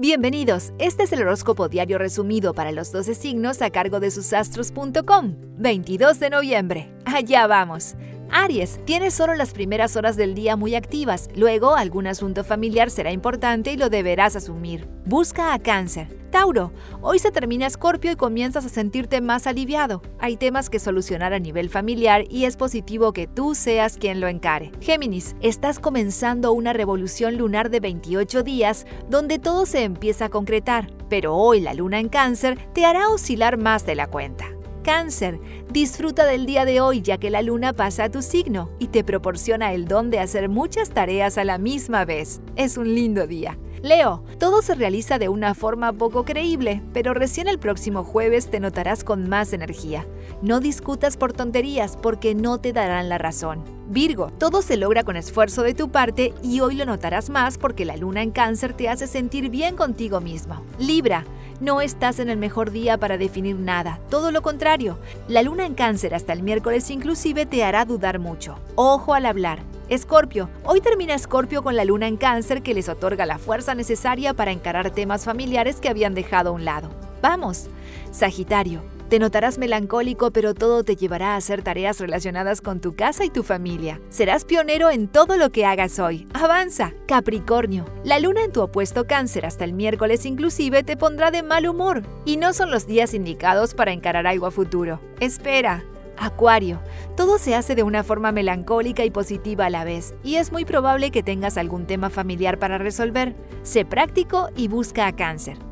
[0.00, 5.34] Bienvenidos, este es el horóscopo diario resumido para los 12 signos a cargo de susastros.com,
[5.58, 6.90] 22 de noviembre.
[7.04, 7.96] Allá vamos.
[8.32, 13.12] Aries, tienes solo las primeras horas del día muy activas, luego algún asunto familiar será
[13.12, 14.88] importante y lo deberás asumir.
[15.04, 16.20] Busca a cáncer.
[16.30, 20.00] Tauro, hoy se termina Escorpio y comienzas a sentirte más aliviado.
[20.20, 24.28] Hay temas que solucionar a nivel familiar y es positivo que tú seas quien lo
[24.28, 24.70] encare.
[24.80, 30.92] Géminis, estás comenzando una revolución lunar de 28 días donde todo se empieza a concretar,
[31.08, 34.46] pero hoy la luna en cáncer te hará oscilar más de la cuenta.
[34.82, 38.88] Cáncer, disfruta del día de hoy ya que la luna pasa a tu signo y
[38.88, 42.40] te proporciona el don de hacer muchas tareas a la misma vez.
[42.56, 43.58] Es un lindo día.
[43.82, 48.60] Leo, todo se realiza de una forma poco creíble, pero recién el próximo jueves te
[48.60, 50.06] notarás con más energía.
[50.42, 53.64] No discutas por tonterías porque no te darán la razón.
[53.88, 57.84] Virgo, todo se logra con esfuerzo de tu parte y hoy lo notarás más porque
[57.84, 60.62] la luna en cáncer te hace sentir bien contigo mismo.
[60.78, 61.24] Libra,
[61.60, 64.98] no estás en el mejor día para definir nada, todo lo contrario.
[65.28, 68.58] La luna en cáncer hasta el miércoles inclusive te hará dudar mucho.
[68.74, 69.62] Ojo al hablar.
[69.88, 74.34] Escorpio, hoy termina Escorpio con la luna en cáncer que les otorga la fuerza necesaria
[74.34, 76.90] para encarar temas familiares que habían dejado a un lado.
[77.20, 77.68] Vamos.
[78.12, 83.24] Sagitario, te notarás melancólico, pero todo te llevará a hacer tareas relacionadas con tu casa
[83.24, 84.00] y tu familia.
[84.08, 86.28] Serás pionero en todo lo que hagas hoy.
[86.32, 86.94] Avanza.
[87.08, 91.66] Capricornio, la luna en tu opuesto cáncer hasta el miércoles inclusive te pondrá de mal
[91.66, 95.00] humor y no son los días indicados para encarar algo a futuro.
[95.18, 95.84] Espera.
[96.16, 96.80] Acuario,
[97.16, 100.66] todo se hace de una forma melancólica y positiva a la vez, y es muy
[100.66, 103.34] probable que tengas algún tema familiar para resolver.
[103.62, 105.69] Sé práctico y busca a cáncer.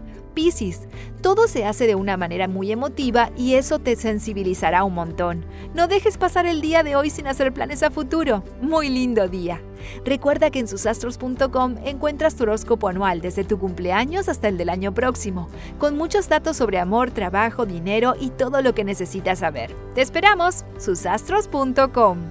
[1.20, 5.44] Todo se hace de una manera muy emotiva y eso te sensibilizará un montón.
[5.75, 8.44] No dejes pasar el día de hoy sin hacer planes a futuro.
[8.62, 9.61] Muy lindo día.
[10.05, 14.94] Recuerda que en susastros.com encuentras tu horóscopo anual desde tu cumpleaños hasta el del año
[14.94, 19.75] próximo, con muchos datos sobre amor, trabajo, dinero y todo lo que necesitas saber.
[19.94, 22.31] Te esperamos, susastros.com.